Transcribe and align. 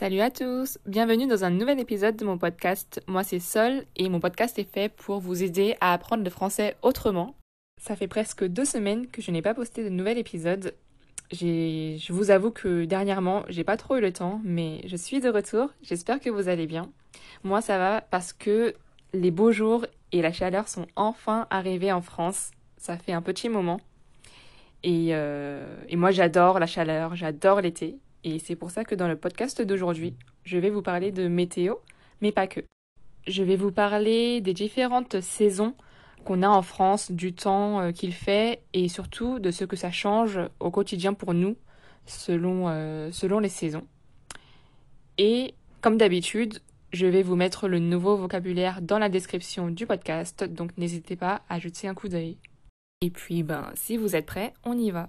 Salut 0.00 0.20
à 0.20 0.30
tous, 0.30 0.78
bienvenue 0.86 1.26
dans 1.26 1.44
un 1.44 1.50
nouvel 1.50 1.78
épisode 1.78 2.16
de 2.16 2.24
mon 2.24 2.38
podcast. 2.38 3.02
Moi 3.06 3.22
c'est 3.22 3.38
Sol 3.38 3.84
et 3.96 4.08
mon 4.08 4.18
podcast 4.18 4.58
est 4.58 4.64
fait 4.64 4.88
pour 4.88 5.20
vous 5.20 5.42
aider 5.42 5.76
à 5.82 5.92
apprendre 5.92 6.24
le 6.24 6.30
français 6.30 6.74
autrement. 6.80 7.34
Ça 7.78 7.96
fait 7.96 8.08
presque 8.08 8.42
deux 8.46 8.64
semaines 8.64 9.08
que 9.08 9.20
je 9.20 9.30
n'ai 9.30 9.42
pas 9.42 9.52
posté 9.52 9.84
de 9.84 9.90
nouvel 9.90 10.16
épisode. 10.16 10.72
Je 11.30 12.12
vous 12.14 12.30
avoue 12.30 12.50
que 12.50 12.86
dernièrement 12.86 13.44
j'ai 13.50 13.62
pas 13.62 13.76
trop 13.76 13.96
eu 13.96 14.00
le 14.00 14.10
temps, 14.10 14.40
mais 14.42 14.80
je 14.86 14.96
suis 14.96 15.20
de 15.20 15.28
retour. 15.28 15.68
J'espère 15.82 16.18
que 16.18 16.30
vous 16.30 16.48
allez 16.48 16.66
bien. 16.66 16.90
Moi 17.44 17.60
ça 17.60 17.76
va 17.76 18.00
parce 18.00 18.32
que 18.32 18.72
les 19.12 19.30
beaux 19.30 19.52
jours 19.52 19.84
et 20.12 20.22
la 20.22 20.32
chaleur 20.32 20.66
sont 20.68 20.86
enfin 20.96 21.46
arrivés 21.50 21.92
en 21.92 22.00
France. 22.00 22.52
Ça 22.78 22.96
fait 22.96 23.12
un 23.12 23.20
petit 23.20 23.50
moment. 23.50 23.82
Et, 24.82 25.08
euh, 25.10 25.76
et 25.90 25.96
moi 25.96 26.10
j'adore 26.10 26.58
la 26.58 26.66
chaleur, 26.66 27.16
j'adore 27.16 27.60
l'été. 27.60 27.98
Et 28.24 28.38
c'est 28.38 28.56
pour 28.56 28.70
ça 28.70 28.84
que 28.84 28.94
dans 28.94 29.08
le 29.08 29.16
podcast 29.16 29.62
d'aujourd'hui, 29.62 30.14
je 30.44 30.58
vais 30.58 30.70
vous 30.70 30.82
parler 30.82 31.12
de 31.12 31.28
météo, 31.28 31.74
mais 32.20 32.32
pas 32.32 32.46
que. 32.46 32.60
Je 33.26 33.42
vais 33.42 33.56
vous 33.56 33.72
parler 33.72 34.40
des 34.40 34.54
différentes 34.54 35.20
saisons 35.20 35.74
qu'on 36.24 36.42
a 36.42 36.48
en 36.48 36.62
France, 36.62 37.10
du 37.10 37.32
temps 37.32 37.80
euh, 37.80 37.92
qu'il 37.92 38.12
fait 38.12 38.62
et 38.74 38.88
surtout 38.88 39.38
de 39.38 39.50
ce 39.50 39.64
que 39.64 39.76
ça 39.76 39.90
change 39.90 40.38
au 40.58 40.70
quotidien 40.70 41.14
pour 41.14 41.34
nous 41.34 41.56
selon, 42.06 42.68
euh, 42.68 43.10
selon 43.12 43.38
les 43.38 43.48
saisons. 43.48 43.86
Et 45.18 45.54
comme 45.80 45.96
d'habitude, 45.96 46.60
je 46.92 47.06
vais 47.06 47.22
vous 47.22 47.36
mettre 47.36 47.68
le 47.68 47.78
nouveau 47.78 48.16
vocabulaire 48.16 48.82
dans 48.82 48.98
la 48.98 49.08
description 49.08 49.70
du 49.70 49.86
podcast, 49.86 50.44
donc 50.44 50.76
n'hésitez 50.76 51.16
pas 51.16 51.42
à 51.48 51.58
jeter 51.58 51.88
un 51.88 51.94
coup 51.94 52.08
d'œil. 52.08 52.36
Et 53.00 53.10
puis, 53.10 53.42
ben, 53.42 53.70
si 53.74 53.96
vous 53.96 54.14
êtes 54.14 54.26
prêts, 54.26 54.52
on 54.64 54.76
y 54.76 54.90
va. 54.90 55.08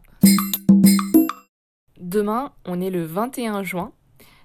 Demain, 2.02 2.52
on 2.66 2.82
est 2.82 2.90
le 2.90 3.04
21 3.04 3.62
juin. 3.62 3.92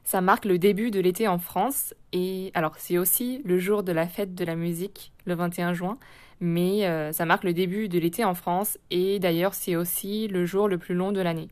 Ça 0.05 0.21
marque 0.21 0.45
le 0.45 0.59
début 0.59 0.91
de 0.91 1.01
l'été 1.01 1.27
en 1.27 1.39
France 1.39 1.95
et 2.13 2.51
alors 2.53 2.75
c'est 2.77 2.99
aussi 2.99 3.41
le 3.47 3.59
jour 3.59 3.83
de 3.83 3.93
la 3.93 4.07
fête 4.07 4.35
de 4.35 4.45
la 4.45 4.57
musique, 4.57 5.11
le 5.25 5.35
21 5.35 5.73
juin, 5.73 5.97
mais 6.39 6.87
euh, 6.87 7.13
ça 7.13 7.25
marque 7.25 7.45
le 7.45 7.55
début 7.55 7.89
de 7.89 7.99
l'été 7.99 8.27
en 8.27 8.35
France 8.35 8.77
et 8.91 9.19
d'ailleurs 9.21 9.55
c'est 9.55 9.75
aussi 9.75 10.29
le 10.29 10.45
jour 10.45 10.69
le 10.69 10.77
plus 10.77 10.95
long 10.95 11.13
de 11.13 11.23
l'année. 11.23 11.49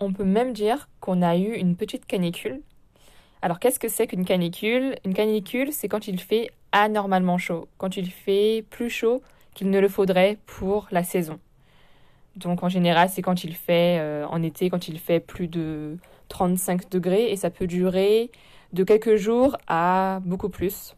On 0.00 0.12
peut 0.12 0.22
même 0.22 0.52
dire 0.52 0.86
qu'on 1.00 1.22
a 1.22 1.38
eu 1.38 1.54
une 1.54 1.76
petite 1.76 2.04
canicule. 2.04 2.60
Alors 3.40 3.58
qu'est-ce 3.58 3.80
que 3.80 3.88
c'est 3.88 4.06
qu'une 4.06 4.26
canicule? 4.26 4.96
Une 5.06 5.14
canicule, 5.14 5.72
c'est 5.72 5.88
quand 5.88 6.08
il 6.08 6.20
fait 6.20 6.50
anormalement 6.72 7.38
chaud, 7.38 7.68
quand 7.78 7.96
il 7.96 8.10
fait 8.10 8.66
plus 8.68 8.90
chaud 8.90 9.22
qu'il 9.54 9.70
ne 9.70 9.80
le 9.80 9.88
faudrait 9.88 10.36
pour 10.44 10.88
la 10.90 11.02
saison. 11.02 11.40
Donc 12.36 12.62
en 12.62 12.68
général, 12.68 13.08
c'est 13.08 13.22
quand 13.22 13.44
il 13.44 13.54
fait, 13.54 13.98
euh, 13.98 14.26
en 14.28 14.42
été, 14.42 14.68
quand 14.68 14.88
il 14.88 14.98
fait 14.98 15.20
plus 15.20 15.48
de 15.48 15.96
35 16.28 16.90
degrés 16.90 17.32
et 17.32 17.36
ça 17.36 17.50
peut 17.50 17.66
durer 17.66 18.30
de 18.72 18.84
quelques 18.84 19.16
jours 19.16 19.56
à 19.68 20.20
beaucoup 20.24 20.50
plus. 20.50 20.94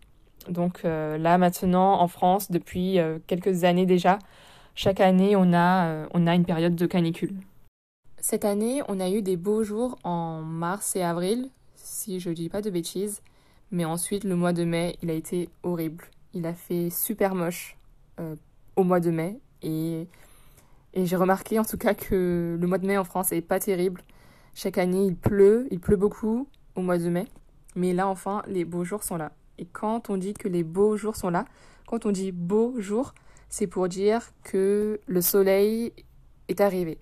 Donc 0.49 0.81
euh, 0.85 1.17
là 1.17 1.39
maintenant 1.39 2.01
en 2.01 2.09
France, 2.09 2.51
depuis 2.51 2.99
euh, 2.99 3.19
quelques 3.27 3.63
années 3.65 3.87
déjà, 3.87 4.19
chaque 4.75 5.01
année 5.01 5.37
on 5.37 5.53
a, 5.53 6.07
on 6.13 6.27
a 6.27 6.35
une 6.35 6.45
période 6.45 6.75
de 6.75 6.87
canicule. 6.87 7.35
Cette 8.21 8.45
année, 8.45 8.83
on 8.89 8.99
a 8.99 9.09
eu 9.09 9.23
des 9.23 9.37
beaux 9.37 9.63
jours 9.63 9.97
en 10.03 10.43
mars 10.43 10.97
et 10.97 11.03
avril, 11.03 11.51
si 11.77 12.19
je 12.19 12.31
ne 12.31 12.35
dis 12.35 12.49
pas 12.49 12.63
de 12.63 12.71
bêtises. 12.71 13.23
Mais 13.71 13.85
ensuite, 13.85 14.25
le 14.25 14.35
mois 14.35 14.53
de 14.53 14.65
mai, 14.65 14.97
il 15.03 15.11
a 15.11 15.13
été 15.13 15.49
horrible. 15.63 16.05
Il 16.35 16.45
a 16.47 16.53
fait 16.53 16.91
super 16.91 17.37
moche 17.37 17.77
au 18.75 18.83
mois 18.83 18.99
de 18.99 19.11
mai. 19.11 19.39
Et 19.63 20.09
et 20.95 21.07
j'ai 21.07 21.17
remarqué 21.17 21.59
en 21.59 21.65
tout 21.65 21.77
cas 21.77 21.95
que 21.95 22.57
le 22.61 22.67
mois 22.67 22.79
de 22.79 22.87
mai 22.87 22.99
en 22.99 23.05
France 23.05 23.33
est 23.33 23.41
pas 23.43 23.61
terrible. 23.61 24.03
Chaque 24.55 24.79
année, 24.79 25.05
il 25.07 25.17
pleut, 25.17 25.69
il 25.71 25.81
pleut 25.81 25.97
beaucoup 25.97 26.49
au 26.75 26.81
mois 26.81 26.99
de 26.99 27.09
mai. 27.09 27.27
Mais 27.77 27.93
là, 27.93 28.09
enfin, 28.09 28.43
les 28.47 28.65
beaux 28.65 28.85
jours 28.85 29.05
sont 29.05 29.17
là. 29.17 29.33
Et 29.59 29.67
quand 29.67 30.11
on 30.11 30.17
dit 30.17 30.35
que 30.35 30.49
les 30.49 30.65
beaux 30.65 30.97
jours 30.97 31.17
sont 31.17 31.31
là, 31.31 31.45
quand 31.87 32.07
on 32.07 32.11
dit 32.11 32.33
beaux 32.33 32.75
jours, 32.81 33.15
c'est 33.49 33.67
pour 33.67 33.89
dire 33.89 34.31
que 34.45 35.01
le 35.07 35.21
soleil 35.21 35.93
est 36.49 36.61
arrivé. 36.61 36.99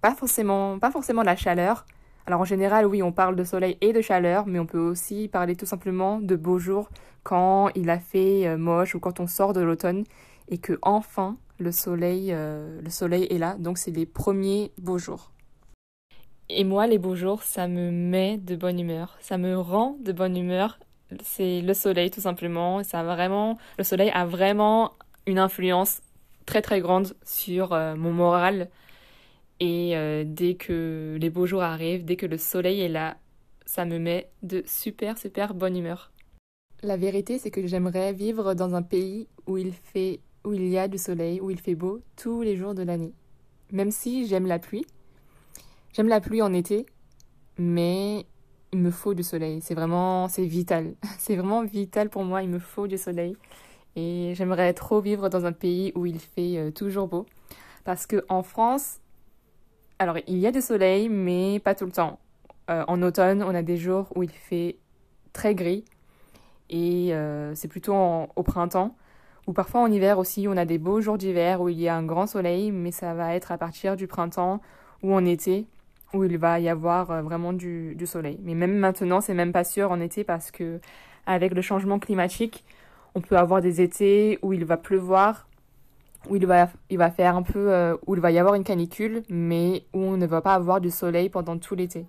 Pas 0.00 0.14
forcément, 0.14 0.78
pas 0.78 0.90
forcément 0.90 1.22
la 1.22 1.36
chaleur. 1.36 1.86
Alors 2.26 2.40
en 2.40 2.44
général, 2.44 2.86
oui, 2.86 3.02
on 3.02 3.12
parle 3.12 3.36
de 3.36 3.44
soleil 3.44 3.78
et 3.80 3.92
de 3.92 4.00
chaleur, 4.00 4.46
mais 4.46 4.58
on 4.58 4.66
peut 4.66 4.80
aussi 4.80 5.28
parler 5.28 5.54
tout 5.56 5.66
simplement 5.66 6.20
de 6.20 6.36
beaux 6.36 6.58
jours 6.58 6.90
quand 7.22 7.70
il 7.74 7.90
a 7.90 7.98
fait 7.98 8.46
euh, 8.46 8.56
moche 8.56 8.94
ou 8.94 9.00
quand 9.00 9.20
on 9.20 9.26
sort 9.26 9.52
de 9.52 9.60
l'automne 9.60 10.04
et 10.48 10.58
que 10.58 10.78
enfin 10.82 11.36
le 11.58 11.72
soleil, 11.72 12.32
euh, 12.32 12.80
le 12.82 12.90
soleil 12.90 13.26
est 13.30 13.38
là, 13.38 13.56
donc 13.58 13.78
c'est 13.78 13.90
les 13.90 14.06
premiers 14.06 14.72
beaux 14.78 14.98
jours. 14.98 15.32
Et 16.48 16.64
moi, 16.64 16.86
les 16.86 16.98
beaux 16.98 17.16
jours, 17.16 17.42
ça 17.42 17.66
me 17.66 17.90
met 17.90 18.38
de 18.38 18.54
bonne 18.54 18.78
humeur, 18.78 19.16
ça 19.20 19.36
me 19.36 19.58
rend 19.58 19.96
de 20.00 20.12
bonne 20.12 20.36
humeur. 20.36 20.78
C'est 21.22 21.60
le 21.60 21.74
soleil 21.74 22.10
tout 22.10 22.20
simplement. 22.20 22.82
Ça 22.82 23.02
vraiment, 23.02 23.58
le 23.78 23.84
soleil 23.84 24.10
a 24.10 24.26
vraiment 24.26 24.92
une 25.26 25.38
influence 25.38 26.00
très 26.46 26.62
très 26.62 26.80
grande 26.80 27.14
sur 27.24 27.72
euh, 27.72 27.96
mon 27.96 28.12
moral. 28.12 28.68
Et 29.58 29.96
euh, 29.96 30.24
dès 30.26 30.54
que 30.54 31.16
les 31.20 31.30
beaux 31.30 31.46
jours 31.46 31.62
arrivent, 31.62 32.04
dès 32.04 32.16
que 32.16 32.26
le 32.26 32.38
soleil 32.38 32.80
est 32.80 32.88
là, 32.88 33.16
ça 33.64 33.84
me 33.84 33.98
met 33.98 34.28
de 34.42 34.62
super 34.66 35.18
super 35.18 35.54
bonne 35.54 35.76
humeur. 35.76 36.12
La 36.82 36.96
vérité, 36.96 37.38
c'est 37.38 37.50
que 37.50 37.66
j'aimerais 37.66 38.12
vivre 38.12 38.54
dans 38.54 38.74
un 38.74 38.82
pays 38.82 39.28
où 39.46 39.56
il 39.56 39.72
fait 39.72 40.20
où 40.46 40.54
il 40.54 40.68
y 40.68 40.78
a 40.78 40.88
du 40.88 40.96
soleil, 40.96 41.40
où 41.40 41.50
il 41.50 41.60
fait 41.60 41.74
beau 41.74 42.00
tous 42.16 42.40
les 42.40 42.56
jours 42.56 42.74
de 42.74 42.82
l'année. 42.82 43.12
Même 43.72 43.90
si 43.90 44.26
j'aime 44.26 44.46
la 44.46 44.60
pluie, 44.60 44.86
j'aime 45.92 46.08
la 46.08 46.20
pluie 46.20 46.40
en 46.40 46.52
été, 46.52 46.86
mais 47.58 48.24
il 48.72 48.78
me 48.78 48.92
faut 48.92 49.12
du 49.12 49.24
soleil. 49.24 49.60
C'est 49.60 49.74
vraiment, 49.74 50.28
c'est 50.28 50.46
vital. 50.46 50.94
C'est 51.18 51.34
vraiment 51.34 51.64
vital 51.64 52.10
pour 52.10 52.24
moi. 52.24 52.42
Il 52.42 52.48
me 52.48 52.58
faut 52.58 52.86
du 52.86 52.96
soleil. 52.96 53.36
Et 53.96 54.34
j'aimerais 54.36 54.72
trop 54.72 55.00
vivre 55.00 55.28
dans 55.28 55.46
un 55.46 55.52
pays 55.52 55.92
où 55.94 56.06
il 56.06 56.20
fait 56.20 56.58
euh, 56.58 56.70
toujours 56.70 57.08
beau. 57.08 57.26
Parce 57.84 58.06
que 58.06 58.24
en 58.28 58.42
France, 58.42 59.00
alors 59.98 60.18
il 60.26 60.38
y 60.38 60.46
a 60.46 60.52
du 60.52 60.60
soleil, 60.60 61.08
mais 61.08 61.60
pas 61.60 61.74
tout 61.74 61.86
le 61.86 61.92
temps. 61.92 62.20
Euh, 62.70 62.84
en 62.86 63.02
automne, 63.02 63.42
on 63.42 63.54
a 63.54 63.62
des 63.62 63.76
jours 63.76 64.12
où 64.14 64.22
il 64.22 64.30
fait 64.30 64.78
très 65.32 65.54
gris. 65.54 65.84
Et 66.68 67.14
euh, 67.14 67.54
c'est 67.54 67.68
plutôt 67.68 67.94
au 67.94 68.42
printemps 68.42 68.94
ou 69.46 69.52
parfois 69.52 69.80
en 69.80 69.90
hiver 69.90 70.18
aussi, 70.18 70.46
on 70.48 70.56
a 70.56 70.64
des 70.64 70.78
beaux 70.78 71.00
jours 71.00 71.18
d'hiver 71.18 71.60
où 71.60 71.68
il 71.68 71.78
y 71.78 71.88
a 71.88 71.94
un 71.94 72.02
grand 72.02 72.26
soleil, 72.26 72.72
mais 72.72 72.90
ça 72.90 73.14
va 73.14 73.34
être 73.34 73.52
à 73.52 73.58
partir 73.58 73.96
du 73.96 74.06
printemps 74.06 74.60
ou 75.02 75.14
en 75.14 75.24
été 75.24 75.66
où 76.14 76.24
il 76.24 76.38
va 76.38 76.58
y 76.60 76.68
avoir 76.68 77.10
euh, 77.10 77.22
vraiment 77.22 77.52
du, 77.52 77.96
soleil. 78.06 78.38
Mais 78.42 78.54
même 78.54 78.76
maintenant, 78.76 79.20
c'est 79.20 79.34
même 79.34 79.52
pas 79.52 79.64
sûr 79.64 79.90
en 79.90 80.00
été 80.00 80.24
parce 80.24 80.50
que 80.50 80.80
avec 81.26 81.54
le 81.54 81.62
changement 81.62 81.98
climatique, 81.98 82.64
on 83.14 83.20
peut 83.20 83.36
avoir 83.36 83.60
des 83.60 83.80
étés 83.80 84.38
où 84.42 84.52
il 84.52 84.64
va 84.64 84.76
pleuvoir, 84.76 85.48
où 86.28 86.36
il 86.36 86.46
va, 86.46 86.68
il 86.90 86.98
va 86.98 87.10
faire 87.10 87.36
un 87.36 87.42
peu, 87.42 87.72
euh, 87.72 87.96
où 88.06 88.14
il 88.14 88.20
va 88.20 88.30
y 88.30 88.38
avoir 88.38 88.54
une 88.54 88.64
canicule, 88.64 89.22
mais 89.28 89.84
où 89.92 90.00
on 90.00 90.16
ne 90.16 90.26
va 90.26 90.40
pas 90.40 90.54
avoir 90.54 90.80
du 90.80 90.90
soleil 90.90 91.28
pendant 91.28 91.58
tout 91.58 91.74
l'été. 91.74 92.06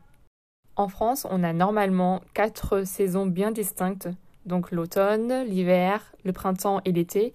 En 0.75 0.87
France, 0.87 1.25
on 1.29 1.43
a 1.43 1.53
normalement 1.53 2.21
quatre 2.33 2.83
saisons 2.83 3.25
bien 3.25 3.51
distinctes 3.51 4.09
donc 4.47 4.71
l'automne, 4.71 5.43
l'hiver, 5.43 6.13
le 6.23 6.31
printemps 6.31 6.81
et 6.85 6.91
l'été. 6.91 7.33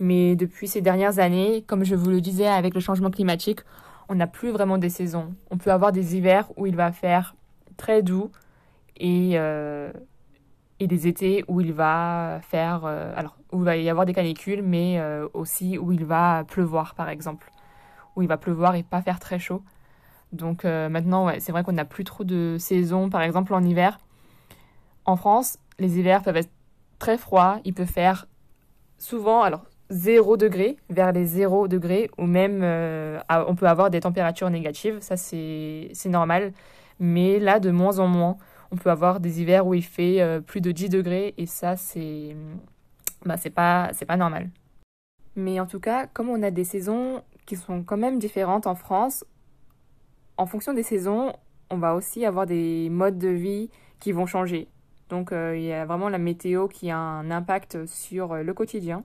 Mais 0.00 0.34
depuis 0.34 0.66
ces 0.66 0.80
dernières 0.80 1.18
années, 1.18 1.62
comme 1.66 1.84
je 1.84 1.94
vous 1.94 2.10
le 2.10 2.20
disais 2.20 2.48
avec 2.48 2.74
le 2.74 2.80
changement 2.80 3.10
climatique, 3.10 3.60
on 4.08 4.16
n'a 4.16 4.26
plus 4.26 4.50
vraiment 4.50 4.78
des 4.78 4.90
saisons. 4.90 5.34
On 5.50 5.56
peut 5.56 5.70
avoir 5.70 5.92
des 5.92 6.16
hivers 6.16 6.50
où 6.56 6.66
il 6.66 6.76
va 6.76 6.90
faire 6.92 7.36
très 7.76 8.02
doux 8.02 8.30
et, 8.96 9.32
euh, 9.34 9.92
et 10.80 10.86
des 10.86 11.06
étés 11.06 11.44
où 11.48 11.60
il 11.60 11.72
va 11.72 12.40
faire 12.42 12.84
euh, 12.84 13.12
alors 13.16 13.36
où 13.52 13.58
il 13.58 13.64
va 13.64 13.76
y 13.76 13.88
avoir 13.88 14.04
des 14.04 14.14
canicules, 14.14 14.62
mais 14.62 14.98
euh, 14.98 15.28
aussi 15.32 15.78
où 15.78 15.92
il 15.92 16.04
va 16.04 16.44
pleuvoir 16.44 16.94
par 16.94 17.08
exemple, 17.08 17.50
où 18.16 18.22
il 18.22 18.28
va 18.28 18.36
pleuvoir 18.36 18.74
et 18.74 18.82
pas 18.82 19.00
faire 19.00 19.20
très 19.20 19.38
chaud. 19.38 19.62
Donc 20.32 20.64
maintenant, 20.64 21.26
ouais, 21.26 21.38
c'est 21.38 21.52
vrai 21.52 21.62
qu'on 21.62 21.74
n'a 21.74 21.84
plus 21.84 22.02
trop 22.02 22.24
de 22.24 22.56
saisons. 22.58 23.08
Par 23.08 23.22
exemple, 23.22 23.54
en 23.54 23.62
hiver, 23.62 24.00
en 25.04 25.14
France, 25.14 25.58
les 25.78 25.96
hivers 25.98 26.22
peuvent 26.22 26.36
être 26.36 26.50
très 27.04 27.18
froids. 27.18 27.60
Il 27.66 27.74
peut 27.74 27.84
faire 27.84 28.26
souvent, 28.96 29.42
alors 29.42 29.66
0 29.90 30.38
degré, 30.38 30.78
vers 30.88 31.12
les 31.12 31.26
0 31.26 31.68
degrés, 31.68 32.10
ou 32.16 32.24
même 32.24 32.60
euh, 32.62 33.20
on 33.46 33.54
peut 33.54 33.68
avoir 33.68 33.90
des 33.90 34.00
températures 34.00 34.48
négatives. 34.48 34.98
Ça, 35.00 35.18
c'est 35.18 35.90
normal. 36.06 36.54
Mais 37.00 37.38
là, 37.38 37.60
de 37.60 37.70
moins 37.70 37.98
en 37.98 38.06
moins, 38.06 38.38
on 38.70 38.76
peut 38.76 38.90
avoir 38.90 39.20
des 39.20 39.42
hivers 39.42 39.66
où 39.66 39.74
il 39.74 39.84
fait 39.84 40.22
euh, 40.22 40.40
plus 40.40 40.62
de 40.62 40.72
10 40.72 40.88
degrés, 40.88 41.34
et 41.36 41.44
ça, 41.44 41.76
c'est 41.76 42.34
bah, 43.26 43.36
pas, 43.54 43.90
pas 44.08 44.16
normal. 44.16 44.48
Mais 45.36 45.60
en 45.60 45.66
tout 45.66 45.80
cas, 45.80 46.06
comme 46.06 46.30
on 46.30 46.42
a 46.42 46.50
des 46.50 46.64
saisons 46.64 47.20
qui 47.44 47.56
sont 47.56 47.82
quand 47.82 47.98
même 47.98 48.18
différentes 48.18 48.66
en 48.66 48.74
France, 48.74 49.26
en 50.38 50.46
fonction 50.46 50.72
des 50.72 50.82
saisons, 50.82 51.34
on 51.68 51.76
va 51.76 51.94
aussi 51.94 52.24
avoir 52.24 52.46
des 52.46 52.88
modes 52.88 53.18
de 53.18 53.28
vie 53.28 53.68
qui 54.00 54.12
vont 54.12 54.24
changer. 54.24 54.68
Donc 55.14 55.30
euh, 55.30 55.56
il 55.56 55.62
y 55.62 55.72
a 55.72 55.84
vraiment 55.84 56.08
la 56.08 56.18
météo 56.18 56.66
qui 56.66 56.90
a 56.90 56.98
un 56.98 57.30
impact 57.30 57.86
sur 57.86 58.32
euh, 58.32 58.42
le 58.42 58.52
quotidien. 58.52 59.04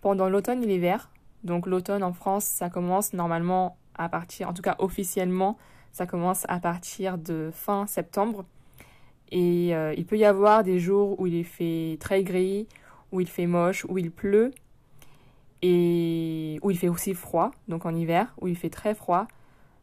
Pendant 0.00 0.30
l'automne 0.30 0.62
et 0.62 0.66
l'hiver, 0.66 1.10
donc 1.44 1.66
l'automne 1.66 2.02
en 2.02 2.14
France, 2.14 2.44
ça 2.46 2.70
commence 2.70 3.12
normalement 3.12 3.76
à 3.96 4.08
partir, 4.08 4.48
en 4.48 4.54
tout 4.54 4.62
cas 4.62 4.76
officiellement, 4.78 5.58
ça 5.92 6.06
commence 6.06 6.46
à 6.48 6.58
partir 6.58 7.18
de 7.18 7.50
fin 7.52 7.86
septembre. 7.86 8.46
Et 9.30 9.76
euh, 9.76 9.92
il 9.98 10.06
peut 10.06 10.16
y 10.16 10.24
avoir 10.24 10.64
des 10.64 10.78
jours 10.78 11.20
où 11.20 11.26
il 11.26 11.44
fait 11.44 11.98
très 12.00 12.22
gris, 12.22 12.66
où 13.12 13.20
il 13.20 13.28
fait 13.28 13.46
moche, 13.46 13.84
où 13.90 13.98
il 13.98 14.10
pleut, 14.10 14.52
et 15.60 16.58
où 16.62 16.70
il 16.70 16.78
fait 16.78 16.88
aussi 16.88 17.12
froid, 17.12 17.50
donc 17.68 17.84
en 17.84 17.94
hiver, 17.94 18.34
où 18.40 18.48
il 18.48 18.56
fait 18.56 18.70
très 18.70 18.94
froid. 18.94 19.26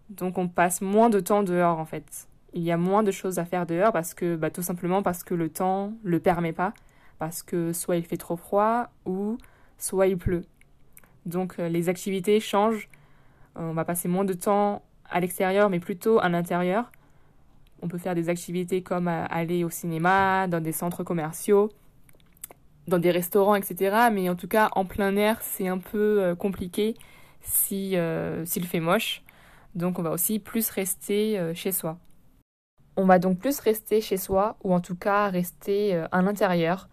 Donc 0.09 0.39
on 0.39 0.47
passe 0.47 0.81
moins 0.81 1.11
de 1.11 1.19
temps 1.19 1.43
dehors 1.43 1.77
en 1.77 1.85
fait. 1.85 2.27
Il 2.53 2.61
y 2.61 2.71
a 2.71 2.77
moins 2.77 3.03
de 3.03 3.11
choses 3.11 3.39
à 3.39 3.45
faire 3.45 3.65
dehors 3.65 3.91
parce 3.91 4.13
que 4.13 4.35
bah, 4.35 4.49
tout 4.49 4.61
simplement 4.61 5.01
parce 5.01 5.23
que 5.23 5.33
le 5.33 5.49
temps 5.49 5.93
le 6.03 6.19
permet 6.19 6.53
pas, 6.53 6.73
parce 7.19 7.43
que 7.43 7.73
soit 7.73 7.97
il 7.97 8.05
fait 8.05 8.17
trop 8.17 8.35
froid 8.35 8.89
ou 9.05 9.37
soit 9.77 10.07
il 10.07 10.17
pleut. 10.17 10.45
Donc 11.25 11.55
euh, 11.59 11.69
les 11.69 11.89
activités 11.89 12.39
changent. 12.39 12.89
On 13.55 13.73
va 13.73 13.85
passer 13.85 14.07
moins 14.07 14.25
de 14.25 14.33
temps 14.33 14.83
à 15.09 15.19
l'extérieur 15.19 15.69
mais 15.69 15.79
plutôt 15.79 16.19
à 16.19 16.29
l'intérieur. 16.29 16.91
On 17.81 17.87
peut 17.87 17.97
faire 17.97 18.15
des 18.15 18.29
activités 18.29 18.81
comme 18.81 19.07
euh, 19.07 19.25
aller 19.29 19.63
au 19.63 19.69
cinéma, 19.69 20.47
dans 20.47 20.61
des 20.61 20.71
centres 20.71 21.03
commerciaux, 21.03 21.69
dans 22.87 22.99
des 22.99 23.11
restaurants, 23.11 23.55
etc. 23.55 24.09
Mais 24.11 24.29
en 24.29 24.35
tout 24.35 24.47
cas, 24.47 24.69
en 24.73 24.85
plein 24.85 25.15
air, 25.15 25.41
c'est 25.41 25.67
un 25.67 25.79
peu 25.79 26.21
euh, 26.21 26.35
compliqué 26.35 26.95
si 27.41 27.97
s'il 28.45 28.65
fait 28.65 28.79
moche. 28.79 29.23
Donc 29.75 29.97
on 29.99 30.03
va 30.03 30.11
aussi 30.11 30.39
plus 30.39 30.69
rester 30.69 31.39
euh, 31.39 31.53
chez 31.53 31.71
soi. 31.71 31.97
On 32.95 33.05
va 33.05 33.19
donc 33.19 33.39
plus 33.39 33.59
rester 33.59 34.01
chez 34.01 34.17
soi 34.17 34.57
ou 34.63 34.73
en 34.73 34.79
tout 34.79 34.95
cas 34.95 35.29
rester 35.29 35.95
euh, 35.95 36.07
à 36.11 36.21
l'intérieur. 36.21 36.89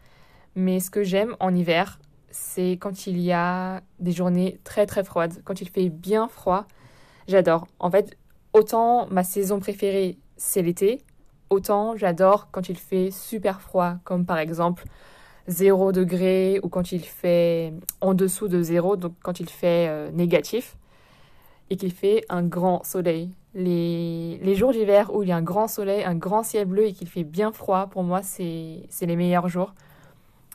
Mais 0.57 0.81
ce 0.81 0.91
que 0.91 1.03
j'aime 1.03 1.37
en 1.41 1.55
hiver, 1.55 1.99
c'est 2.31 2.73
quand 2.73 3.07
il 3.07 3.19
y 3.19 3.33
a 3.33 3.83
des 3.99 4.13
journées 4.13 4.59
très 4.65 4.87
très 4.87 5.05
froides, 5.05 5.43
quand 5.45 5.61
il 5.61 5.69
fait 5.69 5.89
bien 5.89 6.29
froid. 6.29 6.67
J'adore. 7.29 7.67
En 7.79 7.91
fait, 7.91 8.17
autant 8.53 9.07
ma 9.11 9.25
saison 9.25 9.61
préférée, 9.61 10.19
c'est 10.37 10.63
l'été, 10.63 11.03
autant 11.51 11.97
j'adore 11.97 12.49
quand 12.51 12.69
il 12.69 12.77
fait 12.77 13.11
super 13.11 13.61
froid, 13.61 13.97
comme 14.05 14.25
par 14.25 14.39
exemple 14.39 14.85
0 15.49 15.93
degré 15.93 16.61
ou 16.63 16.69
quand 16.69 16.93
il 16.93 17.05
fait 17.05 17.75
en 18.01 18.15
dessous 18.15 18.49
de 18.49 18.63
0, 18.63 18.97
donc 18.97 19.15
quand 19.23 19.41
il 19.41 19.49
fait 19.49 19.89
euh, 19.89 20.11
négatif 20.13 20.77
et 21.71 21.77
qu'il 21.77 21.93
fait 21.93 22.25
un 22.29 22.43
grand 22.43 22.85
soleil. 22.85 23.31
Les, 23.55 24.55
jours 24.55 24.73
d'hiver 24.73 25.15
où 25.15 25.23
il 25.23 25.29
y 25.29 25.33
a 25.33 25.37
un 25.37 25.43
grand 25.43 25.69
soleil, 25.69 26.05
un 26.05 26.15
grand 26.15 26.43
ciel 26.43 26.67
bleu 26.67 26.87
et 26.87 26.93
qu'il 26.93 27.09
fait 27.09 27.25
bien 27.25 27.53
froid, 27.53 27.87
pour 27.87 28.03
moi, 28.03 28.23
c'est 28.23 28.83
les 29.01 29.17
meilleurs 29.17 29.49
jours. 29.49 29.75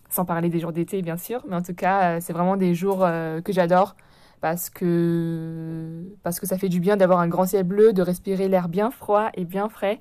Sans 0.09 0.25
parler 0.25 0.49
des 0.49 0.59
jours 0.59 0.71
d'été, 0.71 1.01
bien 1.01 1.17
sûr, 1.17 1.43
mais 1.47 1.55
en 1.55 1.61
tout 1.61 1.73
cas, 1.73 2.17
euh, 2.17 2.19
c'est 2.21 2.31
vraiment 2.31 2.57
des 2.57 2.75
jours 2.75 3.03
euh, 3.03 3.41
que 3.41 3.51
j'adore 3.51 3.95
parce 4.39 4.69
que, 4.69 6.03
parce 6.21 6.39
que 6.39 6.45
ça 6.45 6.57
fait 6.57 6.69
du 6.69 6.79
bien 6.79 6.95
d'avoir 6.95 7.19
un 7.19 7.27
grand 7.27 7.45
ciel 7.45 7.63
bleu, 7.63 7.91
de 7.91 8.01
respirer 8.01 8.47
l'air 8.47 8.69
bien 8.69 8.91
froid 8.91 9.29
et 9.33 9.45
bien 9.45 9.67
frais. 9.67 9.99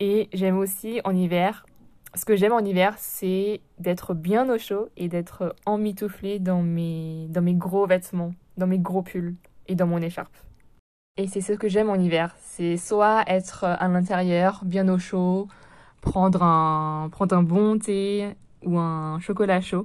Et 0.00 0.28
j'aime 0.32 0.56
aussi 0.56 1.00
en 1.04 1.14
hiver, 1.14 1.66
ce 2.14 2.24
que 2.24 2.36
j'aime 2.36 2.52
en 2.52 2.60
hiver, 2.60 2.94
c'est 2.96 3.60
d'être 3.78 4.14
bien 4.14 4.48
au 4.48 4.58
chaud 4.58 4.88
et 4.96 5.08
d'être 5.08 5.54
emmitouflé 5.66 6.38
dans 6.38 6.62
mes, 6.62 7.26
dans 7.28 7.42
mes 7.42 7.54
gros 7.54 7.86
vêtements, 7.86 8.32
dans 8.56 8.66
mes 8.66 8.78
gros 8.78 9.02
pulls 9.02 9.34
et 9.68 9.74
dans 9.74 9.86
mon 9.86 10.02
écharpe. 10.02 10.36
Et 11.16 11.26
c'est 11.26 11.40
ce 11.40 11.52
que 11.52 11.68
j'aime 11.68 11.90
en 11.90 11.96
hiver. 11.96 12.34
C'est 12.40 12.76
soit 12.76 13.24
être 13.26 13.64
à 13.64 13.88
l'intérieur, 13.88 14.60
bien 14.64 14.88
au 14.88 14.98
chaud, 14.98 15.48
prendre 16.00 16.42
un, 16.42 17.08
prendre 17.10 17.36
un 17.36 17.42
bon 17.42 17.78
thé 17.78 18.34
ou 18.64 18.78
un 18.78 19.18
chocolat 19.20 19.60
chaud. 19.60 19.84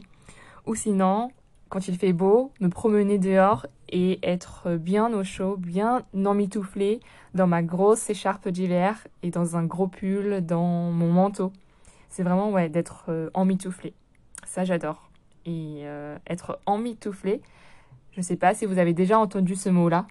Ou 0.65 0.75
sinon, 0.75 1.31
quand 1.69 1.87
il 1.87 1.97
fait 1.97 2.13
beau, 2.13 2.51
me 2.61 2.69
promener 2.69 3.17
dehors 3.17 3.65
et 3.89 4.19
être 4.21 4.75
bien 4.75 5.11
au 5.11 5.23
chaud, 5.23 5.57
bien 5.57 6.03
emmitouflé 6.15 6.99
dans 7.33 7.47
ma 7.47 7.63
grosse 7.63 8.09
écharpe 8.09 8.47
d'hiver 8.49 9.07
et 9.23 9.31
dans 9.31 9.57
un 9.57 9.65
gros 9.65 9.87
pull, 9.87 10.45
dans 10.45 10.91
mon 10.91 11.11
manteau. 11.11 11.51
C'est 12.09 12.23
vraiment 12.23 12.51
ouais, 12.51 12.69
d'être 12.69 13.05
euh, 13.09 13.31
emmitouflé. 13.33 13.93
Ça, 14.45 14.65
j'adore. 14.65 15.09
Et 15.45 15.81
euh, 15.83 16.15
être 16.27 16.59
emmitouflé, 16.67 17.41
je 18.13 18.19
ne 18.19 18.23
sais 18.23 18.35
pas 18.35 18.53
si 18.53 18.65
vous 18.65 18.77
avez 18.77 18.93
déjà 18.93 19.19
entendu 19.19 19.55
ce 19.55 19.69
mot-là. 19.69 20.05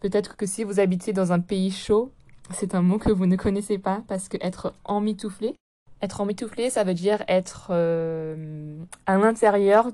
Peut-être 0.00 0.36
que 0.36 0.46
si 0.46 0.64
vous 0.64 0.80
habitez 0.80 1.12
dans 1.12 1.32
un 1.32 1.40
pays 1.40 1.70
chaud, 1.70 2.12
c'est 2.50 2.74
un 2.74 2.82
mot 2.82 2.98
que 2.98 3.10
vous 3.10 3.26
ne 3.26 3.36
connaissez 3.36 3.78
pas 3.78 4.02
parce 4.08 4.28
que 4.28 4.36
être 4.40 4.72
emmitouflé, 4.84 5.54
être 6.00 6.20
emmitouflé, 6.20 6.70
ça 6.70 6.84
veut 6.84 6.94
dire 6.94 7.22
être 7.28 7.68
euh, 7.70 8.76
à 9.06 9.16
l'intérieur 9.16 9.90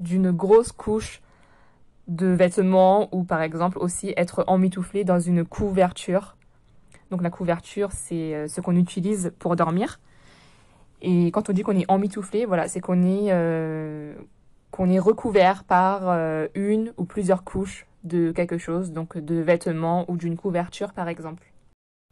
d'une 0.00 0.30
grosse 0.30 0.72
couche 0.72 1.22
de 2.08 2.26
vêtements 2.26 3.08
ou 3.12 3.24
par 3.24 3.42
exemple 3.42 3.78
aussi 3.78 4.12
être 4.16 4.44
emmitouflé 4.46 5.04
dans 5.04 5.20
une 5.20 5.44
couverture. 5.44 6.36
Donc 7.10 7.22
la 7.22 7.30
couverture, 7.30 7.90
c'est 7.92 8.34
euh, 8.34 8.48
ce 8.48 8.60
qu'on 8.60 8.76
utilise 8.76 9.32
pour 9.38 9.56
dormir. 9.56 10.00
Et 11.02 11.30
quand 11.30 11.50
on 11.50 11.52
dit 11.52 11.62
qu'on 11.62 11.76
est 11.76 11.90
emmitouflé, 11.90 12.44
voilà, 12.46 12.68
c'est 12.68 12.80
qu'on 12.80 13.02
est, 13.02 13.28
euh, 13.30 14.14
qu'on 14.72 14.90
est 14.90 14.98
recouvert 14.98 15.62
par 15.62 16.08
euh, 16.08 16.48
une 16.54 16.92
ou 16.96 17.04
plusieurs 17.04 17.44
couches 17.44 17.86
de 18.02 18.32
quelque 18.32 18.58
chose, 18.58 18.90
donc 18.90 19.16
de 19.16 19.36
vêtements 19.36 20.04
ou 20.10 20.16
d'une 20.16 20.36
couverture 20.36 20.92
par 20.92 21.08
exemple. 21.08 21.52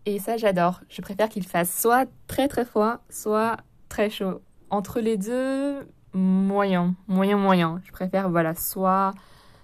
Et 0.07 0.21
ça 0.21 0.37
j'adore. 0.37 0.83
Je 0.89 1.03
préfère 1.03 1.29
qu'il 1.29 1.45
fasse 1.45 1.77
soit 1.77 2.09
très 2.29 2.47
très 2.47 2.65
froid, 2.65 2.99
soit 3.09 3.57
très 3.89 4.09
chaud. 4.09 4.41
Entre 4.69 5.01
les 5.01 5.17
deux, 5.17 5.89
moyen, 6.12 6.95
moyen, 7.09 7.37
moyen. 7.37 7.81
Je 7.85 7.91
préfère 7.91 8.31
voilà, 8.31 8.55
soit 8.55 9.12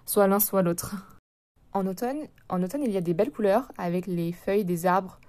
soit 0.06 0.26
l'un, 0.26 0.40
soit 0.40 0.62
l'autre. 0.62 0.96
En 1.72 1.86
automne, 1.86 2.26
en 2.48 2.62
automne, 2.62 2.82
il 2.82 2.90
y 2.90 2.96
a 2.96 3.02
des 3.02 3.14
belles 3.14 3.30
couleurs 3.30 3.70
avec 3.76 4.06
les 4.06 4.32
feuilles 4.32 4.64
des 4.64 4.86
arbres 4.86 5.20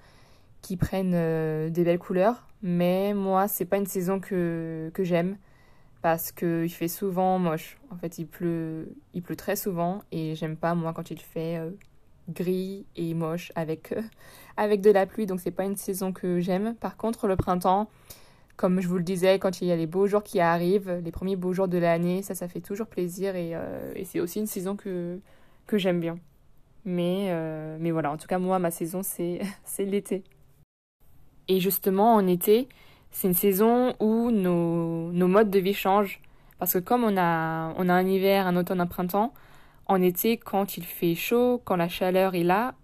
qui 0.62 0.78
prennent 0.78 1.14
euh, 1.14 1.70
des 1.70 1.84
belles 1.84 2.00
couleurs, 2.00 2.48
mais 2.62 3.14
moi, 3.14 3.48
c'est 3.48 3.66
pas 3.66 3.78
une 3.78 3.86
saison 3.86 4.20
que, 4.20 4.90
que 4.94 5.04
j'aime 5.04 5.38
parce 6.08 6.32
qu'il 6.32 6.70
fait 6.70 6.88
souvent 6.88 7.38
moche. 7.38 7.78
En 7.92 7.98
fait, 7.98 8.18
il 8.18 8.28
pleut, 8.28 8.96
il 9.14 9.22
pleut 9.22 9.36
très 9.36 9.58
souvent 9.58 10.04
et 10.14 10.36
j'aime 10.36 10.56
pas 10.56 10.74
moi 10.74 10.94
quand 10.94 11.12
il 11.12 11.20
fait 11.20 11.58
euh, 11.58 11.72
gris 12.30 12.86
et 12.96 13.14
moche 13.14 13.52
avec, 13.56 13.92
euh, 13.92 14.02
avec 14.56 14.80
de 14.80 14.90
la 14.90 15.06
pluie. 15.06 15.26
Donc 15.26 15.42
c'est 15.42 15.52
pas 15.52 15.66
une 15.66 15.76
saison 15.76 16.14
que 16.14 16.40
j'aime. 16.40 16.76
Par 16.76 16.96
contre, 16.96 17.28
le 17.28 17.36
printemps, 17.36 17.90
comme 18.56 18.80
je 18.80 18.88
vous 18.88 18.96
le 18.96 19.04
disais, 19.04 19.38
quand 19.38 19.60
il 19.60 19.68
y 19.68 19.72
a 19.74 19.76
les 19.76 19.86
beaux 19.86 20.08
jours 20.08 20.24
qui 20.24 20.40
arrivent, 20.40 21.02
les 21.04 21.12
premiers 21.12 21.36
beaux 21.36 21.52
jours 21.52 21.68
de 21.68 21.78
l'année, 21.78 22.22
ça, 22.22 22.36
ça 22.36 22.48
fait 22.48 22.62
toujours 22.62 22.88
plaisir 22.88 23.36
et, 23.36 23.54
euh, 23.54 23.92
c'est 24.06 24.22
aussi 24.22 24.40
une 24.40 24.48
saison 24.48 24.78
que, 24.78 25.20
que 25.66 25.78
j'aime 25.78 26.00
bien. 26.00 26.18
Mais, 26.86 27.36
mais 27.82 27.92
voilà, 27.92 28.14
en 28.14 28.18
tout 28.18 28.28
cas, 28.28 28.40
moi, 28.40 28.60
ma 28.60 28.72
saison, 28.72 29.02
c'est 29.04 29.42
l'été. 29.80 30.24
Et 31.50 31.60
justement, 31.60 32.16
en 32.16 32.26
été, 32.28 32.70
c'est 33.18 33.28
une 33.28 33.34
saison 33.34 33.96
où 34.00 34.30
nos, 34.30 35.10
modes 35.12 35.50
de 35.50 35.58
vie 35.58 35.74
changent. 35.74 36.22
Parce 36.60 36.74
que 36.74 36.78
comme 36.78 37.04
on 37.04 37.18
a, 37.18 37.74
on 37.76 37.90
a 37.90 37.94
un 37.94 38.06
hiver, 38.06 38.46
un 38.46 38.56
automne, 38.56 38.80
un 38.80 38.86
printemps, 38.86 39.34
en 39.88 40.04
été, 40.04 40.38
quand 40.38 40.78
il 40.78 40.84
fait 40.84 41.16
chaud, 41.16 41.60
quand 41.66 41.78
la 41.78 41.90
chaleur 41.90 42.36
est 42.36 42.44
là, 42.44 42.76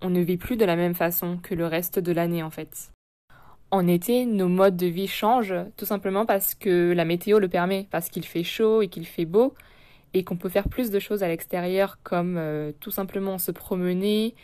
on 0.00 0.08
ne 0.08 0.20
vit 0.20 0.38
plus 0.38 0.56
de 0.56 0.64
la 0.64 0.76
même 0.76 0.94
façon 0.94 1.36
que 1.42 1.54
le 1.54 1.66
reste 1.66 1.98
de 1.98 2.10
l'année 2.10 2.42
en 2.42 2.48
fait. 2.48 2.90
En 3.70 3.86
été, 3.86 4.24
nos 4.24 4.48
modes 4.48 4.78
de 4.78 4.86
vie 4.86 5.08
changent 5.08 5.54
tout 5.76 5.84
simplement 5.84 6.24
parce 6.24 6.54
que 6.54 6.92
la 6.92 7.04
météo 7.04 7.38
le 7.38 7.48
permet, 7.48 7.86
parce 7.90 8.08
qu'il 8.08 8.24
fait 8.24 8.44
chaud 8.44 8.80
et 8.80 8.88
qu'il 8.88 9.06
fait 9.06 9.26
beau, 9.26 9.52
et 10.14 10.24
qu'on 10.24 10.36
peut 10.36 10.48
faire 10.48 10.70
plus 10.70 10.90
de 10.90 10.98
choses 11.00 11.22
à 11.22 11.28
l'extérieur 11.28 11.98
comme 12.02 12.36
euh, 12.38 12.72
tout 12.80 12.90
simplement 12.90 13.36
se 13.36 13.50
promener, 13.50 14.34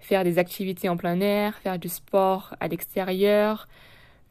faire 0.00 0.24
des 0.24 0.38
activités 0.38 0.88
en 0.88 0.96
plein 0.96 1.20
air, 1.20 1.58
faire 1.58 1.78
du 1.78 1.90
sport 1.90 2.56
à 2.60 2.68
l'extérieur, 2.68 3.68